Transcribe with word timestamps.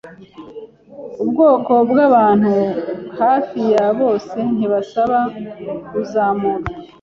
Ubwoko 1.21 1.73
bwabantu 1.89 2.53
hafi 3.19 3.59
ya 3.73 3.85
bose 3.99 4.35
ntibasaba 4.55 5.19
kuzamurwa. 5.89 6.67